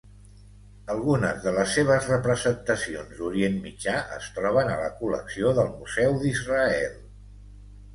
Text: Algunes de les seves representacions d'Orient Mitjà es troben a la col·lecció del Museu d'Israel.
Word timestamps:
Algunes 0.93 1.43
de 1.43 1.53
les 1.57 1.75
seves 1.79 2.07
representacions 2.13 3.13
d'Orient 3.21 3.61
Mitjà 3.69 3.97
es 4.19 4.33
troben 4.41 4.75
a 4.77 4.83
la 4.85 4.93
col·lecció 5.05 5.57
del 5.63 5.75
Museu 5.81 6.23
d'Israel. 6.27 7.03